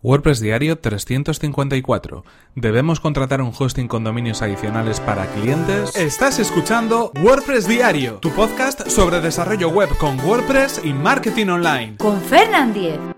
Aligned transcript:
WordPress 0.00 0.38
Diario 0.40 0.78
354. 0.78 2.24
¿Debemos 2.54 3.00
contratar 3.00 3.42
un 3.42 3.52
hosting 3.56 3.88
con 3.88 4.04
dominios 4.04 4.42
adicionales 4.42 5.00
para 5.00 5.26
clientes? 5.26 5.96
Estás 5.96 6.38
escuchando 6.38 7.10
WordPress 7.20 7.66
Diario, 7.66 8.18
tu 8.18 8.30
podcast 8.30 8.88
sobre 8.88 9.20
desarrollo 9.20 9.70
web 9.70 9.88
con 9.98 10.20
WordPress 10.20 10.82
y 10.84 10.92
marketing 10.92 11.48
online. 11.48 11.96
Con 11.96 12.20
Fernand 12.20 12.74
Diez. 12.74 13.17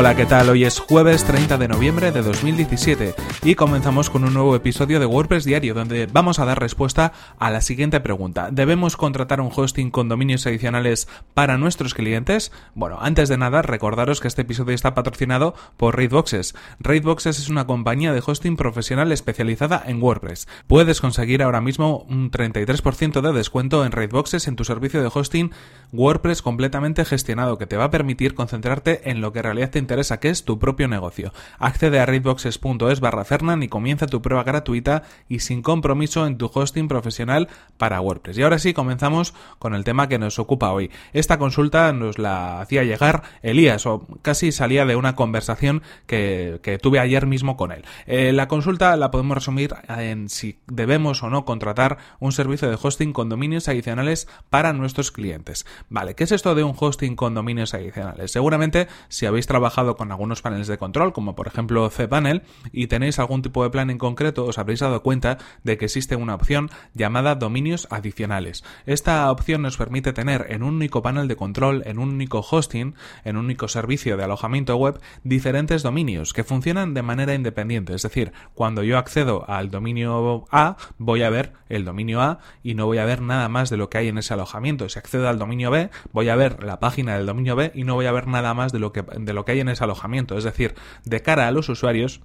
Hola, 0.00 0.14
¿qué 0.14 0.26
tal? 0.26 0.48
Hoy 0.48 0.62
es 0.62 0.78
jueves 0.78 1.24
30 1.24 1.58
de 1.58 1.66
noviembre 1.66 2.12
de 2.12 2.22
2017 2.22 3.16
y 3.42 3.56
comenzamos 3.56 4.10
con 4.10 4.22
un 4.22 4.32
nuevo 4.32 4.54
episodio 4.54 5.00
de 5.00 5.06
WordPress 5.06 5.44
Diario 5.44 5.74
donde 5.74 6.06
vamos 6.06 6.38
a 6.38 6.44
dar 6.44 6.60
respuesta 6.60 7.12
a 7.40 7.50
la 7.50 7.60
siguiente 7.60 7.98
pregunta. 7.98 8.50
¿Debemos 8.52 8.96
contratar 8.96 9.40
un 9.40 9.50
hosting 9.52 9.90
con 9.90 10.08
dominios 10.08 10.46
adicionales 10.46 11.08
para 11.34 11.58
nuestros 11.58 11.94
clientes? 11.94 12.52
Bueno, 12.76 12.98
antes 13.00 13.28
de 13.28 13.38
nada, 13.38 13.60
recordaros 13.60 14.20
que 14.20 14.28
este 14.28 14.42
episodio 14.42 14.72
está 14.72 14.94
patrocinado 14.94 15.56
por 15.76 15.96
Raidboxes. 15.96 16.54
Raidboxes 16.78 17.40
es 17.40 17.48
una 17.48 17.66
compañía 17.66 18.12
de 18.12 18.22
hosting 18.24 18.56
profesional 18.56 19.10
especializada 19.10 19.82
en 19.84 20.00
WordPress. 20.00 20.46
Puedes 20.68 21.00
conseguir 21.00 21.42
ahora 21.42 21.60
mismo 21.60 22.06
un 22.08 22.30
33% 22.30 23.20
de 23.20 23.32
descuento 23.32 23.84
en 23.84 23.90
Raidboxes 23.90 24.46
en 24.46 24.54
tu 24.54 24.62
servicio 24.62 25.02
de 25.02 25.10
hosting 25.12 25.50
WordPress 25.92 26.40
completamente 26.40 27.04
gestionado 27.04 27.58
que 27.58 27.66
te 27.66 27.76
va 27.76 27.84
a 27.84 27.90
permitir 27.90 28.34
concentrarte 28.34 29.10
en 29.10 29.20
lo 29.20 29.32
que 29.32 29.40
en 29.40 29.44
realidad 29.46 29.70
te 29.70 29.87
interesa, 29.88 30.20
que 30.20 30.28
es 30.28 30.44
tu 30.44 30.58
propio 30.58 30.86
negocio. 30.86 31.32
Accede 31.58 31.98
a 31.98 32.04
raidboxes.es 32.04 33.00
barra 33.00 33.24
Fernan 33.24 33.62
y 33.62 33.68
comienza 33.68 34.06
tu 34.06 34.20
prueba 34.20 34.44
gratuita 34.44 35.02
y 35.30 35.38
sin 35.38 35.62
compromiso 35.62 36.26
en 36.26 36.36
tu 36.36 36.50
hosting 36.52 36.88
profesional 36.88 37.48
para 37.78 38.02
WordPress. 38.02 38.36
Y 38.36 38.42
ahora 38.42 38.58
sí, 38.58 38.74
comenzamos 38.74 39.32
con 39.58 39.74
el 39.74 39.84
tema 39.84 40.08
que 40.08 40.18
nos 40.18 40.38
ocupa 40.38 40.72
hoy. 40.72 40.90
Esta 41.14 41.38
consulta 41.38 41.90
nos 41.94 42.18
la 42.18 42.60
hacía 42.60 42.84
llegar 42.84 43.22
Elías, 43.42 43.86
o 43.86 44.06
casi 44.20 44.52
salía 44.52 44.84
de 44.84 44.94
una 44.94 45.16
conversación 45.16 45.82
que, 46.06 46.78
tuve 46.82 46.98
ayer 47.00 47.26
mismo 47.26 47.56
con 47.56 47.72
él. 47.72 47.84
Eh, 48.06 48.32
la 48.32 48.46
consulta 48.46 48.94
la 48.96 49.10
podemos 49.10 49.36
resumir 49.36 49.74
en 49.88 50.28
si 50.28 50.58
debemos 50.66 51.22
o 51.22 51.30
no 51.30 51.46
contratar 51.46 51.96
un 52.20 52.32
servicio 52.32 52.68
de 52.68 52.78
hosting 52.80 53.14
con 53.14 53.30
dominios 53.30 53.68
adicionales 53.68 54.28
para 54.50 54.74
nuestros 54.74 55.10
clientes. 55.10 55.64
Vale, 55.88 56.14
¿qué 56.14 56.24
es 56.24 56.32
esto 56.32 56.54
de 56.54 56.62
un 56.62 56.74
hosting 56.78 57.16
con 57.16 57.34
dominios 57.34 57.72
adicionales? 57.72 58.32
Seguramente 58.32 58.88
si 59.08 59.26
habéis 59.26 59.46
trabajado 59.46 59.77
con 59.96 60.10
algunos 60.12 60.42
paneles 60.42 60.66
de 60.66 60.78
control, 60.78 61.12
como 61.12 61.34
por 61.34 61.46
ejemplo 61.46 61.88
cPanel, 61.90 62.42
y 62.72 62.86
tenéis 62.86 63.18
algún 63.18 63.42
tipo 63.42 63.62
de 63.62 63.70
plan 63.70 63.90
en 63.90 63.98
concreto, 63.98 64.44
os 64.44 64.58
habréis 64.58 64.80
dado 64.80 65.02
cuenta 65.02 65.38
de 65.64 65.78
que 65.78 65.86
existe 65.86 66.16
una 66.16 66.34
opción 66.34 66.70
llamada 66.94 67.34
dominios 67.34 67.86
adicionales. 67.90 68.64
Esta 68.86 69.30
opción 69.30 69.62
nos 69.62 69.76
permite 69.76 70.12
tener 70.12 70.46
en 70.50 70.62
un 70.62 70.74
único 70.74 71.02
panel 71.02 71.28
de 71.28 71.36
control, 71.36 71.82
en 71.86 71.98
un 71.98 72.10
único 72.10 72.40
hosting, 72.40 72.94
en 73.24 73.36
un 73.36 73.44
único 73.44 73.68
servicio 73.68 74.16
de 74.16 74.24
alojamiento 74.24 74.76
web, 74.76 75.00
diferentes 75.24 75.82
dominios 75.82 76.32
que 76.32 76.44
funcionan 76.44 76.94
de 76.94 77.02
manera 77.02 77.34
independiente. 77.34 77.94
Es 77.94 78.02
decir, 78.02 78.32
cuando 78.54 78.82
yo 78.82 78.98
accedo 78.98 79.48
al 79.48 79.70
dominio 79.70 80.46
A, 80.50 80.76
voy 80.98 81.22
a 81.22 81.30
ver 81.30 81.52
el 81.68 81.84
dominio 81.84 82.20
A 82.20 82.38
y 82.62 82.74
no 82.74 82.86
voy 82.86 82.98
a 82.98 83.04
ver 83.04 83.20
nada 83.20 83.48
más 83.48 83.70
de 83.70 83.76
lo 83.76 83.88
que 83.90 83.98
hay 83.98 84.08
en 84.08 84.18
ese 84.18 84.34
alojamiento. 84.34 84.88
Si 84.88 84.98
accedo 84.98 85.28
al 85.28 85.38
dominio 85.38 85.70
B, 85.70 85.90
voy 86.12 86.28
a 86.28 86.36
ver 86.36 86.62
la 86.62 86.80
página 86.80 87.16
del 87.16 87.26
dominio 87.26 87.56
B 87.56 87.72
y 87.74 87.84
no 87.84 87.94
voy 87.94 88.06
a 88.06 88.12
ver 88.12 88.26
nada 88.26 88.54
más 88.54 88.72
de 88.72 88.78
lo 88.78 88.92
que, 88.92 89.02
de 89.02 89.32
lo 89.32 89.44
que 89.44 89.52
hay 89.52 89.60
en 89.60 89.67
ese 89.68 89.84
alojamiento. 89.84 90.36
Es 90.36 90.44
decir, 90.44 90.74
de 91.04 91.22
cara 91.22 91.48
a 91.48 91.50
los 91.50 91.68
usuarios, 91.68 92.20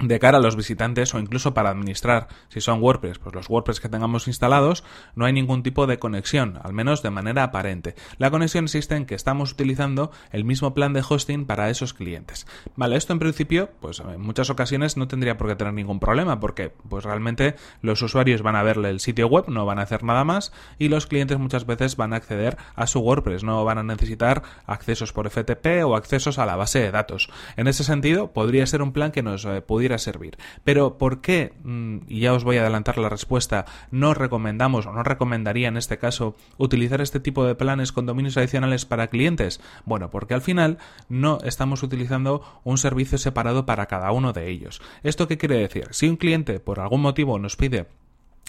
de 0.00 0.18
cara 0.18 0.38
a 0.38 0.40
los 0.40 0.56
visitantes 0.56 1.14
o 1.14 1.18
incluso 1.18 1.54
para 1.54 1.70
administrar, 1.70 2.28
si 2.48 2.60
son 2.60 2.82
WordPress, 2.82 3.18
pues 3.18 3.34
los 3.34 3.48
WordPress 3.48 3.80
que 3.80 3.88
tengamos 3.88 4.28
instalados, 4.28 4.84
no 5.14 5.24
hay 5.24 5.32
ningún 5.32 5.62
tipo 5.62 5.86
de 5.86 5.98
conexión, 5.98 6.58
al 6.62 6.72
menos 6.72 7.02
de 7.02 7.10
manera 7.10 7.42
aparente. 7.44 7.94
La 8.18 8.30
conexión 8.30 8.64
existe 8.64 8.96
en 8.96 9.06
que 9.06 9.14
estamos 9.14 9.52
utilizando 9.52 10.10
el 10.30 10.44
mismo 10.44 10.74
plan 10.74 10.92
de 10.92 11.04
hosting 11.08 11.46
para 11.46 11.70
esos 11.70 11.94
clientes. 11.94 12.46
Vale, 12.76 12.96
esto 12.96 13.12
en 13.12 13.18
principio, 13.18 13.70
pues 13.80 14.00
en 14.00 14.20
muchas 14.20 14.50
ocasiones 14.50 14.96
no 14.96 15.08
tendría 15.08 15.36
por 15.36 15.48
qué 15.48 15.56
tener 15.56 15.74
ningún 15.74 16.00
problema, 16.00 16.40
porque 16.40 16.70
pues 16.88 17.04
realmente 17.04 17.56
los 17.82 18.02
usuarios 18.02 18.42
van 18.42 18.56
a 18.56 18.62
verle 18.62 18.90
el 18.90 19.00
sitio 19.00 19.26
web, 19.28 19.44
no 19.48 19.66
van 19.66 19.78
a 19.78 19.82
hacer 19.82 20.04
nada 20.04 20.24
más, 20.24 20.52
y 20.78 20.88
los 20.88 21.06
clientes 21.06 21.38
muchas 21.38 21.66
veces 21.66 21.96
van 21.96 22.12
a 22.12 22.16
acceder 22.16 22.56
a 22.74 22.86
su 22.86 23.00
WordPress, 23.00 23.44
no 23.44 23.64
van 23.64 23.78
a 23.78 23.82
necesitar 23.82 24.42
accesos 24.66 25.12
por 25.12 25.28
FTP 25.28 25.84
o 25.84 25.96
accesos 25.96 26.38
a 26.38 26.46
la 26.46 26.56
base 26.56 26.80
de 26.80 26.90
datos. 26.90 27.30
En 27.56 27.66
ese 27.66 27.84
sentido, 27.84 28.32
podría 28.32 28.66
ser 28.66 28.82
un 28.82 28.92
plan 28.92 29.12
que 29.12 29.22
nos 29.22 29.44
eh, 29.44 29.62
pudiera 29.88 29.98
servir. 29.98 30.36
Pero 30.64 30.98
¿por 30.98 31.22
qué? 31.22 31.54
Mm, 31.64 32.00
y 32.08 32.20
ya 32.20 32.34
os 32.34 32.44
voy 32.44 32.58
a 32.58 32.60
adelantar 32.60 32.98
la 32.98 33.08
respuesta. 33.08 33.64
No 33.90 34.12
recomendamos 34.12 34.86
o 34.86 34.92
no 34.92 35.02
recomendaría 35.02 35.68
en 35.68 35.78
este 35.78 35.96
caso 35.96 36.36
utilizar 36.58 37.00
este 37.00 37.20
tipo 37.20 37.46
de 37.46 37.54
planes 37.54 37.90
con 37.90 38.04
dominios 38.04 38.36
adicionales 38.36 38.84
para 38.84 39.06
clientes. 39.06 39.60
Bueno, 39.86 40.10
porque 40.10 40.34
al 40.34 40.42
final 40.42 40.76
no 41.08 41.38
estamos 41.42 41.82
utilizando 41.82 42.42
un 42.64 42.76
servicio 42.76 43.16
separado 43.16 43.64
para 43.64 43.86
cada 43.86 44.12
uno 44.12 44.34
de 44.34 44.50
ellos. 44.50 44.82
¿Esto 45.02 45.26
qué 45.26 45.38
quiere 45.38 45.56
decir? 45.56 45.88
Si 45.90 46.06
un 46.06 46.16
cliente 46.16 46.60
por 46.60 46.80
algún 46.80 47.00
motivo 47.00 47.38
nos 47.38 47.56
pide 47.56 47.86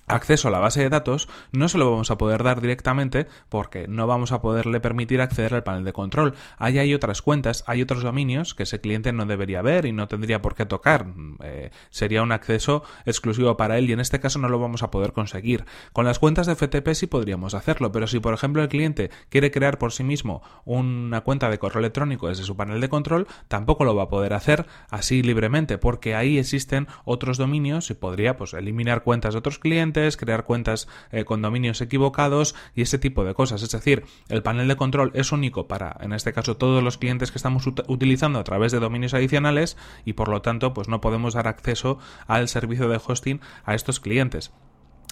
acceso 0.09 0.47
a 0.47 0.51
la 0.51 0.59
base 0.59 0.81
de 0.81 0.89
datos 0.89 1.29
no 1.51 1.69
se 1.69 1.77
lo 1.77 1.89
vamos 1.89 2.11
a 2.11 2.17
poder 2.17 2.43
dar 2.43 2.59
directamente 2.61 3.27
porque 3.47 3.87
no 3.87 4.07
vamos 4.07 4.31
a 4.31 4.41
poderle 4.41 4.79
permitir 4.79 5.21
acceder 5.21 5.53
al 5.53 5.63
panel 5.63 5.85
de 5.85 5.93
control. 5.93 6.33
Ahí 6.57 6.79
hay 6.79 6.93
otras 6.93 7.21
cuentas, 7.21 7.63
hay 7.67 7.81
otros 7.81 8.03
dominios 8.03 8.55
que 8.55 8.63
ese 8.63 8.81
cliente 8.81 9.13
no 9.13 9.25
debería 9.25 9.61
ver 9.61 9.85
y 9.85 9.91
no 9.91 10.07
tendría 10.07 10.41
por 10.41 10.55
qué 10.55 10.65
tocar. 10.65 11.07
Eh, 11.43 11.71
sería 11.89 12.23
un 12.23 12.31
acceso 12.31 12.83
exclusivo 13.05 13.55
para 13.55 13.77
él 13.77 13.89
y 13.89 13.93
en 13.93 13.99
este 13.99 14.19
caso 14.19 14.39
no 14.39 14.49
lo 14.49 14.59
vamos 14.59 14.83
a 14.83 14.91
poder 14.91 15.13
conseguir. 15.13 15.65
Con 15.93 16.05
las 16.05 16.19
cuentas 16.19 16.47
de 16.47 16.55
FTP 16.55 16.89
sí 16.93 17.07
podríamos 17.07 17.53
hacerlo, 17.53 17.91
pero 17.91 18.07
si 18.07 18.19
por 18.19 18.33
ejemplo 18.33 18.61
el 18.61 18.69
cliente 18.69 19.11
quiere 19.29 19.51
crear 19.51 19.77
por 19.77 19.93
sí 19.93 20.03
mismo 20.03 20.41
una 20.65 21.21
cuenta 21.21 21.49
de 21.49 21.59
correo 21.59 21.79
electrónico 21.79 22.27
desde 22.27 22.43
su 22.43 22.57
panel 22.57 22.81
de 22.81 22.89
control, 22.89 23.27
tampoco 23.47 23.85
lo 23.85 23.95
va 23.95 24.03
a 24.03 24.09
poder 24.09 24.33
hacer 24.33 24.65
así 24.89 25.21
libremente 25.21 25.77
porque 25.77 26.15
ahí 26.15 26.39
existen 26.39 26.87
otros 27.05 27.37
dominios 27.37 27.91
y 27.91 27.93
podría 27.93 28.37
pues 28.37 28.53
eliminar 28.53 29.03
cuentas 29.03 29.33
de 29.33 29.39
otros 29.39 29.59
clientes 29.59 29.98
crear 30.17 30.45
cuentas 30.45 30.87
eh, 31.11 31.25
con 31.25 31.41
dominios 31.41 31.81
equivocados 31.81 32.55
y 32.75 32.81
ese 32.81 32.99
tipo 32.99 33.23
de 33.23 33.33
cosas. 33.33 33.61
Es 33.61 33.71
decir, 33.71 34.03
el 34.29 34.43
panel 34.43 34.67
de 34.67 34.75
control 34.75 35.11
es 35.13 35.31
único 35.31 35.67
para, 35.67 35.97
en 36.01 36.13
este 36.13 36.33
caso, 36.33 36.57
todos 36.57 36.83
los 36.83 36.97
clientes 36.97 37.31
que 37.31 37.37
estamos 37.37 37.67
utilizando 37.87 38.39
a 38.39 38.43
través 38.43 38.71
de 38.71 38.79
dominios 38.79 39.13
adicionales 39.13 39.77
y 40.05 40.13
por 40.13 40.29
lo 40.29 40.41
tanto, 40.41 40.73
pues 40.73 40.87
no 40.87 41.01
podemos 41.01 41.33
dar 41.33 41.47
acceso 41.47 41.99
al 42.27 42.47
servicio 42.47 42.87
de 42.89 42.99
hosting 43.05 43.41
a 43.65 43.75
estos 43.75 43.99
clientes. 43.99 44.51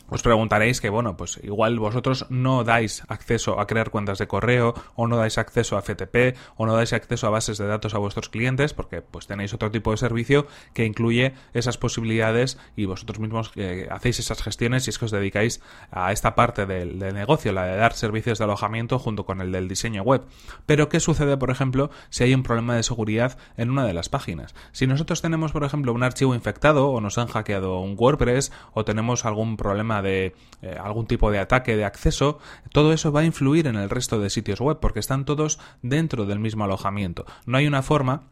Os 0.10 0.24
preguntaréis 0.24 0.80
que, 0.80 0.90
bueno, 0.90 1.18
pues 1.18 1.40
igual 1.44 1.80
vosotros 1.80 2.26
no 2.30 2.64
dais 2.64 3.04
acceso 3.10 3.60
a 3.60 3.68
crear 3.68 3.90
cuentas 3.90 4.18
de 4.18 4.28
correo, 4.28 4.74
o 4.96 5.08
no 5.08 5.18
dais 5.18 5.38
acceso 5.38 5.78
a 5.78 5.82
FTP, 5.82 6.38
o 6.56 6.66
no 6.66 6.76
dais 6.76 6.94
acceso 6.94 7.28
a 7.28 7.30
bases 7.30 7.58
de 7.58 7.68
datos 7.68 7.94
a 7.94 7.98
vuestros 7.98 8.30
clientes, 8.30 8.74
porque 8.74 9.02
pues 9.02 9.28
tenéis 9.28 9.54
otro 9.54 9.70
tipo 9.70 9.92
de 9.92 9.98
servicio 9.98 10.48
que 10.74 10.86
incluye 10.86 11.34
esas 11.54 11.78
posibilidades 11.78 12.58
y 12.76 12.86
vosotros 12.86 13.20
mismos 13.20 13.52
eh, 13.56 13.88
hacéis 13.92 14.20
esas 14.20 14.42
gestiones 14.42 14.88
y 14.88 14.92
es 14.92 14.98
que 14.98 15.06
os 15.06 15.12
dedicáis 15.12 15.62
a 15.92 16.12
esta 16.12 16.36
parte 16.36 16.66
del, 16.66 16.98
negocio, 16.98 17.52
la 17.52 17.66
de 17.66 17.76
dar 17.76 17.94
servicios 17.94 18.38
de 18.38 18.46
alojamiento 18.46 19.00
junto 19.00 19.26
con 19.26 19.42
el 19.42 19.52
del 19.52 19.68
diseño 19.68 20.04
web. 20.04 20.24
Pero, 20.66 20.90
¿qué 20.90 21.00
sucede, 21.00 21.38
por 21.38 21.52
ejemplo, 21.52 21.90
si 22.10 22.24
hay 22.24 22.34
un 22.34 22.44
problema 22.44 22.76
de 22.76 22.84
seguridad 22.84 23.38
en 23.58 23.70
una 23.72 23.86
de 23.86 23.94
las 23.94 24.10
páginas? 24.10 24.56
Si 24.72 24.88
nosotros 24.88 25.22
tenemos, 25.22 25.52
por 25.52 25.64
ejemplo, 25.64 25.94
un 25.94 26.04
archivo 26.04 26.34
infectado, 26.34 26.90
o 26.90 27.02
nos 27.02 27.18
han 27.18 27.28
hackeado 27.28 27.80
un 27.80 27.96
WordPress, 27.98 28.52
o 28.74 28.86
tenemos 28.86 29.26
algún 29.26 29.58
problema 29.58 29.97
de 30.02 30.34
eh, 30.62 30.78
algún 30.80 31.08
tipo 31.08 31.32
de 31.32 31.40
ataque 31.40 31.76
de 31.76 31.86
acceso, 31.86 32.40
todo 32.72 32.94
eso 32.94 33.12
va 33.12 33.22
a 33.22 33.26
influir 33.26 33.68
en 33.68 33.76
el 33.76 33.90
resto 33.90 34.20
de 34.20 34.30
sitios 34.30 34.60
web 34.60 34.78
porque 34.80 35.00
están 35.00 35.26
todos 35.26 35.60
dentro 35.82 36.26
del 36.26 36.40
mismo 36.40 36.64
alojamiento. 36.64 37.26
No 37.46 37.58
hay 37.58 37.68
una 37.68 37.82
forma 37.82 38.24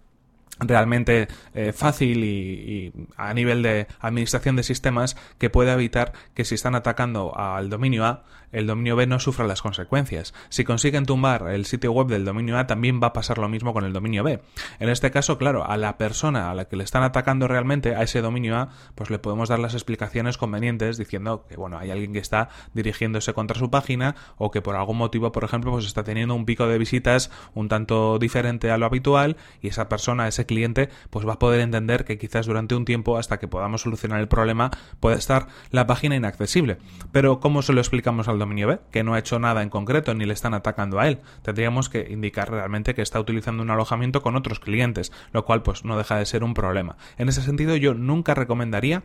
realmente 0.59 1.27
eh, 1.53 1.73
fácil 1.73 2.23
y, 2.23 2.93
a 3.17 3.33
nivel 3.33 3.61
de 3.61 3.87
administración 3.99 4.55
de 4.55 4.63
sistemas 4.63 5.17
que 5.37 5.49
pueda 5.49 5.73
evitar 5.73 6.13
que 6.33 6.45
si 6.45 6.55
están 6.55 6.75
atacando 6.75 7.37
al 7.37 7.69
dominio 7.69 8.05
A, 8.05 8.23
el 8.51 8.67
dominio 8.67 8.95
B 8.95 9.05
no 9.05 9.19
sufra 9.19 9.45
las 9.45 9.61
consecuencias. 9.61 10.33
Si 10.47 10.63
consiguen 10.63 11.05
tumbar 11.05 11.49
el 11.49 11.65
sitio 11.65 11.91
web 11.91 12.07
del 12.07 12.23
dominio 12.23 12.57
A, 12.57 12.67
también 12.67 13.01
va 13.03 13.07
a 13.07 13.13
pasar 13.13 13.37
lo 13.37 13.49
mismo 13.49 13.73
con 13.73 13.83
el 13.83 13.91
dominio 13.91 14.23
B. 14.23 14.41
En 14.79 14.87
este 14.87 15.11
caso, 15.11 15.37
claro, 15.37 15.69
a 15.69 15.75
la 15.75 15.97
persona 15.97 16.49
a 16.49 16.55
la 16.55 16.65
que 16.65 16.77
le 16.77 16.85
están 16.85 17.03
atacando 17.03 17.49
realmente, 17.49 17.95
a 17.95 18.03
ese 18.03 18.21
dominio 18.21 18.55
A, 18.55 18.69
pues 18.95 19.09
le 19.09 19.19
podemos 19.19 19.49
dar 19.49 19.59
las 19.59 19.73
explicaciones 19.73 20.37
convenientes 20.37 20.97
diciendo 20.97 21.45
que, 21.49 21.57
bueno, 21.57 21.77
hay 21.77 21.91
alguien 21.91 22.13
que 22.13 22.19
está 22.19 22.47
dirigiéndose 22.73 23.33
contra 23.33 23.59
su 23.59 23.69
página 23.69 24.15
o 24.37 24.51
que 24.51 24.61
por 24.61 24.77
algún 24.77 24.97
motivo, 24.97 25.33
por 25.33 25.43
ejemplo, 25.43 25.71
pues 25.71 25.85
está 25.85 26.05
teniendo 26.05 26.33
un 26.33 26.45
pico 26.45 26.65
de 26.67 26.77
visitas 26.77 27.31
un 27.55 27.67
tanto 27.67 28.19
diferente 28.19 28.71
a 28.71 28.77
lo 28.77 28.85
habitual 28.85 29.35
y 29.61 29.67
esa 29.67 29.89
persona, 29.89 30.29
ese 30.29 30.44
cliente, 30.45 30.89
pues 31.09 31.27
va 31.27 31.33
a 31.33 31.39
poder 31.39 31.61
entender 31.61 32.05
que 32.05 32.17
quizás 32.17 32.45
durante 32.45 32.75
un 32.75 32.85
tiempo, 32.85 33.17
hasta 33.17 33.39
que 33.39 33.47
podamos 33.47 33.81
solucionar 33.81 34.19
el 34.19 34.27
problema, 34.27 34.71
puede 34.99 35.17
estar 35.17 35.47
la 35.71 35.87
página 35.87 36.15
inaccesible. 36.15 36.77
Pero, 37.11 37.39
¿cómo 37.39 37.61
se 37.61 37.73
lo 37.73 37.81
explicamos 37.81 38.27
al 38.27 38.39
dominio 38.39 38.67
B? 38.67 38.79
Que 38.91 39.03
no 39.03 39.13
ha 39.13 39.19
hecho 39.19 39.39
nada 39.39 39.63
en 39.63 39.69
concreto 39.69 40.13
ni 40.13 40.25
le 40.25 40.33
están 40.33 40.53
atacando 40.53 40.99
a 40.99 41.07
él. 41.07 41.19
Tendríamos 41.41 41.89
que 41.89 42.07
indicar 42.09 42.49
realmente 42.49 42.95
que 42.95 43.01
está 43.01 43.19
utilizando 43.19 43.63
un 43.63 43.69
alojamiento 43.69 44.21
con 44.21 44.35
otros 44.35 44.59
clientes, 44.59 45.11
lo 45.31 45.45
cual 45.45 45.63
pues 45.63 45.85
no 45.85 45.97
deja 45.97 46.17
de 46.17 46.25
ser 46.25 46.43
un 46.43 46.53
problema. 46.53 46.97
En 47.17 47.29
ese 47.29 47.41
sentido, 47.41 47.75
yo 47.75 47.93
nunca 47.93 48.33
recomendaría 48.33 49.03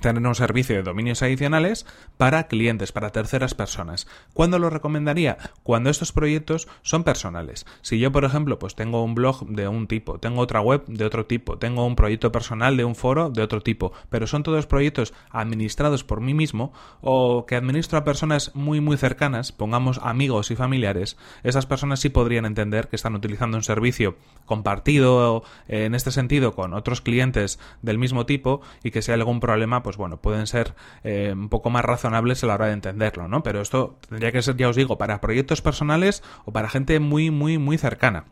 tener 0.00 0.26
un 0.26 0.34
servicio 0.34 0.76
de 0.76 0.82
dominios 0.82 1.22
adicionales 1.22 1.86
para 2.16 2.48
clientes, 2.48 2.92
para 2.92 3.10
terceras 3.10 3.54
personas. 3.54 4.06
¿Cuándo 4.34 4.58
lo 4.58 4.70
recomendaría? 4.70 5.38
Cuando 5.62 5.90
estos 5.90 6.12
proyectos 6.12 6.68
son 6.82 7.04
personales. 7.04 7.66
Si 7.82 7.98
yo, 7.98 8.12
por 8.12 8.24
ejemplo, 8.24 8.58
pues 8.58 8.74
tengo 8.74 9.04
un 9.04 9.14
blog 9.14 9.46
de 9.46 9.68
un 9.68 9.86
tipo, 9.86 10.18
tengo 10.18 10.40
otra 10.40 10.60
web 10.60 10.84
de 10.86 11.04
otro 11.04 11.26
tipo, 11.26 11.58
tengo 11.58 11.86
un 11.86 11.96
proyecto 11.96 12.32
personal 12.32 12.76
de 12.76 12.84
un 12.84 12.94
foro 12.94 13.30
de 13.30 13.42
otro 13.42 13.60
tipo, 13.60 13.92
pero 14.08 14.26
son 14.26 14.42
todos 14.42 14.66
proyectos 14.66 15.12
administrados 15.30 16.04
por 16.04 16.20
mí 16.20 16.34
mismo 16.34 16.72
o 17.00 17.46
que 17.46 17.56
administro 17.56 17.98
a 17.98 18.04
personas 18.04 18.52
muy 18.54 18.80
muy 18.80 18.96
cercanas, 18.96 19.52
pongamos 19.52 20.00
amigos 20.02 20.50
y 20.50 20.56
familiares, 20.56 21.16
esas 21.42 21.66
personas 21.66 22.00
sí 22.00 22.08
podrían 22.08 22.46
entender 22.46 22.88
que 22.88 22.96
están 22.96 23.14
utilizando 23.14 23.56
un 23.56 23.62
servicio 23.62 24.16
compartido 24.46 25.42
en 25.68 25.94
este 25.94 26.10
sentido 26.10 26.54
con 26.54 26.74
otros 26.74 27.00
clientes 27.00 27.58
del 27.82 27.98
mismo 27.98 28.26
tipo 28.26 28.60
y 28.82 28.90
que 28.90 29.02
si 29.02 29.12
hay 29.12 29.18
algún 29.18 29.40
problema, 29.40 29.82
pues 29.82 29.89
bueno, 29.96 30.18
pueden 30.18 30.46
ser 30.46 30.74
eh, 31.04 31.32
un 31.32 31.48
poco 31.48 31.70
más 31.70 31.84
razonables 31.84 32.42
a 32.42 32.46
la 32.46 32.54
hora 32.54 32.66
de 32.66 32.72
entenderlo, 32.72 33.28
¿no? 33.28 33.42
Pero 33.42 33.60
esto 33.60 33.96
tendría 34.08 34.32
que 34.32 34.42
ser, 34.42 34.56
ya 34.56 34.68
os 34.68 34.76
digo, 34.76 34.98
para 34.98 35.20
proyectos 35.20 35.62
personales 35.62 36.22
o 36.44 36.52
para 36.52 36.68
gente 36.68 37.00
muy, 37.00 37.30
muy, 37.30 37.58
muy 37.58 37.78
cercana. 37.78 38.24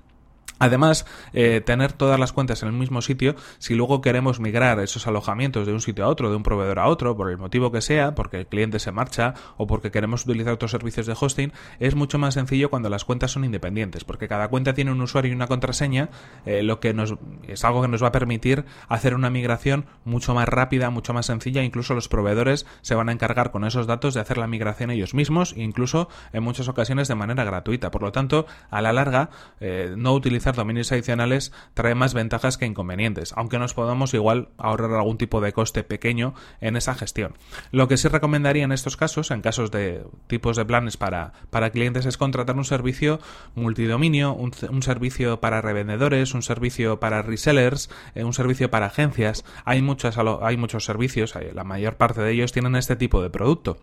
Además, 0.58 1.06
eh, 1.32 1.60
tener 1.64 1.92
todas 1.92 2.18
las 2.18 2.32
cuentas 2.32 2.62
en 2.62 2.68
el 2.68 2.74
mismo 2.74 3.02
sitio, 3.02 3.36
si 3.58 3.74
luego 3.74 4.00
queremos 4.00 4.40
migrar 4.40 4.80
esos 4.80 5.06
alojamientos 5.06 5.66
de 5.66 5.72
un 5.72 5.80
sitio 5.80 6.04
a 6.04 6.08
otro, 6.08 6.30
de 6.30 6.36
un 6.36 6.42
proveedor 6.42 6.78
a 6.78 6.88
otro, 6.88 7.16
por 7.16 7.30
el 7.30 7.38
motivo 7.38 7.70
que 7.70 7.80
sea, 7.80 8.14
porque 8.14 8.38
el 8.38 8.46
cliente 8.46 8.78
se 8.78 8.92
marcha 8.92 9.34
o 9.56 9.66
porque 9.66 9.90
queremos 9.90 10.24
utilizar 10.24 10.52
otros 10.52 10.70
servicios 10.70 11.06
de 11.06 11.16
hosting, 11.18 11.52
es 11.78 11.94
mucho 11.94 12.18
más 12.18 12.34
sencillo 12.34 12.70
cuando 12.70 12.88
las 12.88 13.04
cuentas 13.04 13.30
son 13.30 13.44
independientes, 13.44 14.04
porque 14.04 14.28
cada 14.28 14.48
cuenta 14.48 14.74
tiene 14.74 14.92
un 14.92 15.00
usuario 15.00 15.30
y 15.30 15.34
una 15.34 15.46
contraseña, 15.46 16.10
eh, 16.44 16.62
lo 16.62 16.80
que 16.80 16.94
nos 16.94 17.14
es 17.46 17.64
algo 17.64 17.82
que 17.82 17.88
nos 17.88 18.02
va 18.02 18.08
a 18.08 18.12
permitir 18.12 18.64
hacer 18.88 19.14
una 19.14 19.30
migración 19.30 19.86
mucho 20.04 20.34
más 20.34 20.48
rápida, 20.48 20.90
mucho 20.90 21.12
más 21.14 21.26
sencilla, 21.26 21.62
incluso 21.62 21.94
los 21.94 22.08
proveedores 22.08 22.66
se 22.82 22.94
van 22.94 23.08
a 23.08 23.12
encargar 23.12 23.50
con 23.50 23.64
esos 23.64 23.86
datos 23.86 24.14
de 24.14 24.20
hacer 24.20 24.38
la 24.38 24.46
migración 24.46 24.90
ellos 24.90 25.14
mismos, 25.14 25.54
incluso 25.56 26.08
en 26.32 26.42
muchas 26.42 26.68
ocasiones 26.68 27.08
de 27.08 27.14
manera 27.14 27.44
gratuita. 27.44 27.90
Por 27.90 28.02
lo 28.02 28.12
tanto, 28.12 28.46
a 28.70 28.82
la 28.82 28.92
larga, 28.92 29.30
eh, 29.60 29.94
no 29.96 30.12
utilizar 30.14 30.47
dominios 30.56 30.92
adicionales 30.92 31.52
trae 31.74 31.94
más 31.94 32.14
ventajas 32.14 32.58
que 32.58 32.66
inconvenientes, 32.66 33.32
aunque 33.36 33.58
nos 33.58 33.74
podamos 33.74 34.14
igual 34.14 34.48
ahorrar 34.58 34.92
algún 34.92 35.18
tipo 35.18 35.40
de 35.40 35.52
coste 35.52 35.84
pequeño 35.84 36.34
en 36.60 36.76
esa 36.76 36.94
gestión. 36.94 37.34
Lo 37.70 37.88
que 37.88 37.96
sí 37.96 38.08
recomendaría 38.08 38.64
en 38.64 38.72
estos 38.72 38.96
casos, 38.96 39.30
en 39.30 39.42
casos 39.42 39.70
de 39.70 40.04
tipos 40.26 40.56
de 40.56 40.64
planes 40.64 40.96
para, 40.96 41.32
para 41.50 41.70
clientes, 41.70 42.06
es 42.06 42.16
contratar 42.16 42.56
un 42.56 42.64
servicio 42.64 43.20
multidominio, 43.54 44.34
un, 44.34 44.52
servicio 44.82 45.40
para 45.40 45.60
revendedores, 45.60 46.34
un 46.34 46.42
servicio 46.42 47.00
para 47.00 47.22
resellers, 47.22 47.90
eh, 48.14 48.24
un 48.24 48.32
servicio 48.32 48.70
para 48.70 48.86
agencias. 48.86 49.44
Hay, 49.64 49.82
muchas, 49.82 50.16
hay 50.18 50.56
muchos 50.56 50.84
servicios, 50.84 51.34
la 51.54 51.64
mayor 51.64 51.96
parte 51.96 52.22
de 52.22 52.32
ellos 52.32 52.52
tienen 52.52 52.76
este 52.76 52.96
tipo 52.96 53.22
de 53.22 53.30
producto. 53.30 53.78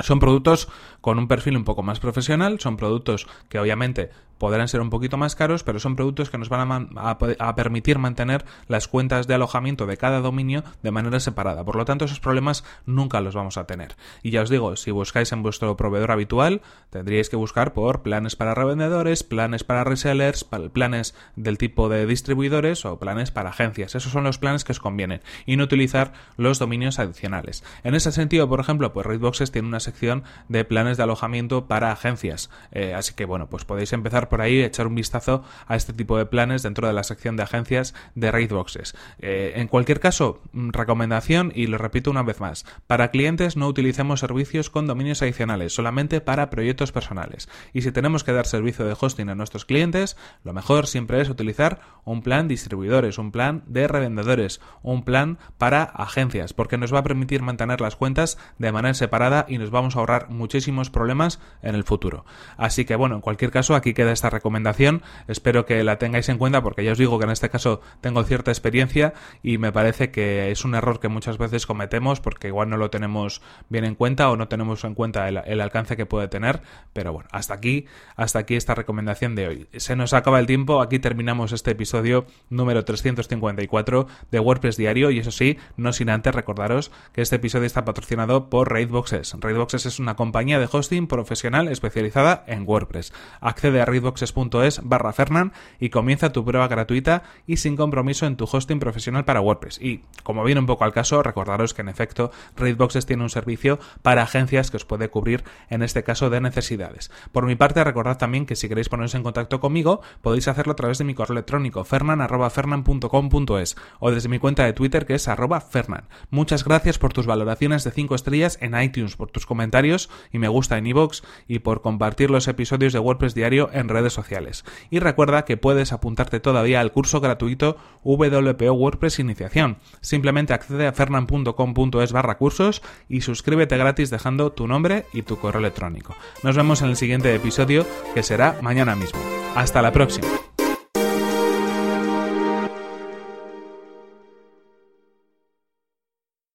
Son 0.00 0.18
productos 0.18 0.68
con 1.00 1.18
un 1.18 1.28
perfil 1.28 1.56
un 1.56 1.64
poco 1.64 1.82
más 1.82 2.00
profesional, 2.00 2.58
son 2.58 2.76
productos 2.76 3.26
que 3.48 3.58
obviamente 3.58 4.10
podrán 4.40 4.68
ser 4.68 4.80
un 4.80 4.88
poquito 4.88 5.18
más 5.18 5.36
caros, 5.36 5.62
pero 5.62 5.78
son 5.78 5.96
productos 5.96 6.30
que 6.30 6.38
nos 6.38 6.48
van 6.48 6.88
a, 6.96 7.54
permitir 7.54 7.98
mantener 7.98 8.46
las 8.68 8.88
cuentas 8.88 9.26
de 9.26 9.34
alojamiento 9.34 9.86
de 9.86 9.98
cada 9.98 10.20
dominio 10.20 10.64
de 10.82 10.90
manera 10.90 11.20
separada. 11.20 11.62
Por 11.62 11.76
lo 11.76 11.84
tanto, 11.84 12.06
esos 12.06 12.20
problemas 12.20 12.64
nunca 12.86 13.20
los 13.20 13.34
vamos 13.34 13.58
a 13.58 13.66
tener. 13.66 13.96
Y 14.22 14.30
ya 14.30 14.40
os 14.40 14.48
digo, 14.48 14.76
si 14.76 14.90
buscáis 14.92 15.30
en 15.32 15.42
vuestro 15.42 15.76
proveedor 15.76 16.10
habitual, 16.10 16.62
tendríais 16.88 17.28
que 17.28 17.36
buscar 17.36 17.74
por 17.74 18.00
planes 18.00 18.34
para 18.34 18.54
revendedores, 18.54 19.24
planes 19.24 19.62
para 19.62 19.84
resellers, 19.84 20.44
planes 20.72 21.14
del 21.36 21.58
tipo 21.58 21.90
de 21.90 22.06
distribuidores 22.06 22.86
o 22.86 22.98
planes 22.98 23.30
para 23.30 23.50
agencias. 23.50 23.94
Esos 23.94 24.10
son 24.10 24.24
los 24.24 24.38
planes 24.38 24.64
que 24.64 24.72
os 24.72 24.80
convienen 24.80 25.20
y 25.44 25.56
no 25.56 25.64
utilizar 25.64 26.14
los 26.38 26.58
dominios 26.58 26.98
adicionales. 26.98 27.62
En 27.84 27.94
ese 27.94 28.10
sentido, 28.10 28.48
por 28.48 28.60
ejemplo, 28.60 28.94
pues 28.94 29.04
Raidboxes 29.04 29.52
tiene 29.52 29.68
una 29.68 29.80
sección 29.80 30.24
de 30.48 30.64
planes 30.64 30.96
de 30.96 31.02
alojamiento 31.02 31.66
para 31.66 31.92
agencias. 31.92 32.48
Eh, 32.72 32.94
así 32.94 33.12
que 33.12 33.26
bueno, 33.26 33.50
pues 33.50 33.66
podéis 33.66 33.92
empezar 33.92 34.29
por 34.30 34.40
ahí, 34.40 34.62
echar 34.62 34.86
un 34.86 34.94
vistazo 34.94 35.44
a 35.66 35.76
este 35.76 35.92
tipo 35.92 36.16
de 36.16 36.24
planes 36.24 36.62
dentro 36.62 36.86
de 36.86 36.94
la 36.94 37.04
sección 37.04 37.36
de 37.36 37.42
agencias 37.42 37.94
de 38.14 38.30
Raidboxes. 38.30 38.96
Eh, 39.18 39.52
en 39.56 39.68
cualquier 39.68 40.00
caso, 40.00 40.40
mm, 40.52 40.70
recomendación 40.70 41.52
y 41.54 41.66
lo 41.66 41.76
repito 41.76 42.10
una 42.10 42.22
vez 42.22 42.40
más, 42.40 42.64
para 42.86 43.10
clientes 43.10 43.56
no 43.56 43.66
utilicemos 43.68 44.20
servicios 44.20 44.70
con 44.70 44.86
dominios 44.86 45.20
adicionales, 45.20 45.74
solamente 45.74 46.20
para 46.20 46.48
proyectos 46.48 46.92
personales. 46.92 47.48
Y 47.72 47.82
si 47.82 47.92
tenemos 47.92 48.24
que 48.24 48.32
dar 48.32 48.46
servicio 48.46 48.86
de 48.86 48.96
hosting 48.98 49.28
a 49.28 49.34
nuestros 49.34 49.64
clientes, 49.64 50.16
lo 50.44 50.52
mejor 50.52 50.86
siempre 50.86 51.20
es 51.20 51.28
utilizar 51.28 51.80
un 52.04 52.22
plan 52.22 52.48
distribuidores, 52.48 53.18
un 53.18 53.32
plan 53.32 53.62
de 53.66 53.88
revendedores, 53.88 54.60
un 54.82 55.04
plan 55.04 55.38
para 55.58 55.82
agencias, 55.82 56.52
porque 56.52 56.78
nos 56.78 56.94
va 56.94 57.00
a 57.00 57.04
permitir 57.04 57.42
mantener 57.42 57.80
las 57.80 57.96
cuentas 57.96 58.38
de 58.58 58.72
manera 58.72 58.94
separada 58.94 59.46
y 59.48 59.58
nos 59.58 59.70
vamos 59.70 59.96
a 59.96 60.00
ahorrar 60.00 60.30
muchísimos 60.30 60.90
problemas 60.90 61.40
en 61.62 61.74
el 61.74 61.84
futuro. 61.84 62.24
Así 62.56 62.84
que 62.84 62.96
bueno, 62.96 63.16
en 63.16 63.20
cualquier 63.20 63.50
caso, 63.50 63.74
aquí 63.74 63.94
queda 63.94 64.12
esta 64.20 64.28
recomendación. 64.28 65.02
Espero 65.28 65.64
que 65.64 65.82
la 65.82 65.96
tengáis 65.96 66.28
en 66.28 66.36
cuenta 66.36 66.62
porque 66.62 66.84
ya 66.84 66.92
os 66.92 66.98
digo 66.98 67.18
que 67.18 67.24
en 67.24 67.30
este 67.30 67.48
caso 67.48 67.80
tengo 68.02 68.22
cierta 68.22 68.50
experiencia 68.50 69.14
y 69.42 69.56
me 69.56 69.72
parece 69.72 70.10
que 70.10 70.50
es 70.50 70.62
un 70.66 70.74
error 70.74 71.00
que 71.00 71.08
muchas 71.08 71.38
veces 71.38 71.66
cometemos 71.66 72.20
porque 72.20 72.48
igual 72.48 72.68
no 72.68 72.76
lo 72.76 72.90
tenemos 72.90 73.40
bien 73.70 73.86
en 73.86 73.94
cuenta 73.94 74.30
o 74.30 74.36
no 74.36 74.46
tenemos 74.46 74.84
en 74.84 74.94
cuenta 74.94 75.26
el, 75.26 75.60
alcance 75.60 75.96
que 75.96 76.04
puede 76.04 76.28
tener. 76.28 76.60
Pero 76.92 77.14
bueno, 77.14 77.30
hasta 77.32 77.54
aquí, 77.54 77.86
hasta 78.14 78.40
aquí 78.40 78.56
esta 78.56 78.74
recomendación 78.74 79.34
de 79.34 79.48
hoy. 79.48 79.68
Se 79.76 79.96
nos 79.96 80.12
acaba 80.12 80.38
el 80.38 80.46
tiempo, 80.46 80.82
aquí 80.82 80.98
terminamos 80.98 81.52
este 81.52 81.70
episodio 81.70 82.26
número 82.50 82.84
354 82.84 84.06
de 84.30 84.40
WordPress 84.40 84.76
Diario 84.76 85.10
y 85.10 85.20
eso 85.20 85.30
sí, 85.30 85.56
no 85.78 85.94
sin 85.94 86.10
antes 86.10 86.34
recordaros 86.34 86.92
que 87.14 87.22
este 87.22 87.36
episodio 87.36 87.64
está 87.64 87.86
patrocinado 87.86 88.50
por 88.50 88.70
Raidboxes. 88.70 89.34
Raidboxes 89.40 89.86
es 89.86 89.98
una 89.98 90.16
compañía 90.16 90.58
de 90.58 90.68
hosting 90.70 91.06
profesional 91.06 91.68
especializada 91.68 92.44
en 92.46 92.68
WordPress. 92.68 93.14
Accede 93.40 93.80
a 93.80 93.86
Raidboxes 93.86 94.09
boxes.es 94.10 94.80
barra 94.82 95.12
Fernan 95.12 95.52
y 95.78 95.90
comienza 95.90 96.32
tu 96.32 96.44
prueba 96.44 96.66
gratuita 96.68 97.22
y 97.46 97.58
sin 97.58 97.76
compromiso 97.76 98.26
en 98.26 98.36
tu 98.36 98.48
hosting 98.50 98.80
profesional 98.80 99.24
para 99.24 99.40
WordPress. 99.40 99.80
Y 99.80 100.02
como 100.22 100.42
viene 100.44 100.60
un 100.60 100.66
poco 100.66 100.84
al 100.84 100.92
caso, 100.92 101.22
recordaros 101.22 101.74
que 101.74 101.82
en 101.82 101.88
efecto 101.88 102.32
Raidboxes 102.56 103.06
tiene 103.06 103.22
un 103.22 103.30
servicio 103.30 103.78
para 104.02 104.22
agencias 104.22 104.70
que 104.70 104.76
os 104.78 104.84
puede 104.84 105.08
cubrir 105.08 105.44
en 105.68 105.82
este 105.82 106.02
caso 106.02 106.28
de 106.30 106.40
necesidades. 106.40 107.10
Por 107.32 107.46
mi 107.46 107.54
parte, 107.54 107.84
recordad 107.84 108.18
también 108.18 108.46
que 108.46 108.56
si 108.56 108.68
queréis 108.68 108.88
poneros 108.88 109.14
en 109.14 109.22
contacto 109.22 109.60
conmigo, 109.60 110.00
podéis 110.22 110.48
hacerlo 110.48 110.72
a 110.72 110.76
través 110.76 110.98
de 110.98 111.04
mi 111.04 111.14
correo 111.14 111.34
electrónico 111.34 111.84
fernan.fernan.com.es 111.84 113.76
o 114.00 114.10
desde 114.10 114.28
mi 114.28 114.38
cuenta 114.38 114.64
de 114.64 114.72
Twitter 114.72 115.06
que 115.06 115.14
es 115.14 115.28
arroba 115.28 115.60
fernan. 115.60 116.08
Muchas 116.30 116.64
gracias 116.64 116.98
por 116.98 117.12
tus 117.12 117.26
valoraciones 117.26 117.84
de 117.84 117.92
5 117.92 118.14
estrellas 118.14 118.58
en 118.60 118.80
iTunes, 118.80 119.16
por 119.16 119.30
tus 119.30 119.46
comentarios 119.46 120.10
y 120.32 120.38
me 120.38 120.48
gusta 120.48 120.78
en 120.78 120.86
iVoox 120.88 121.22
y 121.46 121.60
por 121.60 121.82
compartir 121.82 122.30
los 122.30 122.48
episodios 122.48 122.92
de 122.92 122.98
WordPress 122.98 123.34
Diario 123.34 123.70
en 123.72 123.88
redes 123.88 123.99
redes 124.00 124.12
sociales. 124.12 124.64
Y 124.90 124.98
recuerda 124.98 125.44
que 125.44 125.56
puedes 125.56 125.92
apuntarte 125.92 126.40
todavía 126.40 126.80
al 126.80 126.92
curso 126.92 127.20
gratuito 127.20 127.76
WPO 128.02 128.72
WordPress 128.72 129.18
Iniciación. 129.18 129.78
Simplemente 130.00 130.54
accede 130.54 130.86
a 130.86 130.92
fernan.com.es 130.92 132.12
barra 132.12 132.38
cursos 132.38 132.82
y 133.08 133.20
suscríbete 133.20 133.76
gratis 133.76 134.10
dejando 134.10 134.52
tu 134.52 134.66
nombre 134.66 135.04
y 135.12 135.22
tu 135.22 135.38
correo 135.38 135.60
electrónico. 135.60 136.14
Nos 136.42 136.56
vemos 136.56 136.82
en 136.82 136.88
el 136.88 136.96
siguiente 136.96 137.34
episodio 137.34 137.86
que 138.14 138.22
será 138.22 138.58
mañana 138.62 138.96
mismo. 138.96 139.20
Hasta 139.54 139.82
la 139.82 139.92
próxima. 139.92 140.49